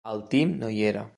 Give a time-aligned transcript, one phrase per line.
[0.11, 1.07] El Tim no hi era.